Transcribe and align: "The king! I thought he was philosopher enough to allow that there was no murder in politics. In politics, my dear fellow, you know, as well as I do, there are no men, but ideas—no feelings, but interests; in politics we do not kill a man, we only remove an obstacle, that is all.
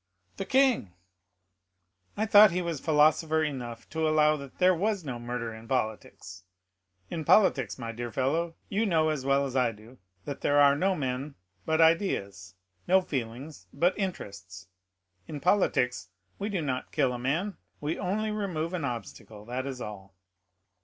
"The 0.37 0.45
king! 0.45 0.95
I 2.17 2.25
thought 2.25 2.49
he 2.49 2.63
was 2.63 2.79
philosopher 2.79 3.43
enough 3.43 3.87
to 3.91 4.09
allow 4.09 4.35
that 4.35 4.57
there 4.57 4.73
was 4.73 5.03
no 5.03 5.19
murder 5.19 5.53
in 5.53 5.67
politics. 5.67 6.43
In 7.11 7.23
politics, 7.23 7.77
my 7.77 7.91
dear 7.91 8.11
fellow, 8.11 8.55
you 8.67 8.87
know, 8.87 9.09
as 9.09 9.25
well 9.25 9.45
as 9.45 9.55
I 9.55 9.71
do, 9.71 9.99
there 10.25 10.59
are 10.59 10.75
no 10.75 10.95
men, 10.95 11.35
but 11.67 11.81
ideas—no 11.81 13.03
feelings, 13.03 13.67
but 13.71 13.95
interests; 13.95 14.65
in 15.27 15.39
politics 15.39 16.09
we 16.39 16.49
do 16.49 16.63
not 16.63 16.91
kill 16.91 17.13
a 17.13 17.19
man, 17.19 17.57
we 17.79 17.99
only 17.99 18.31
remove 18.31 18.73
an 18.73 18.83
obstacle, 18.85 19.45
that 19.45 19.67
is 19.67 19.79
all. 19.81 20.15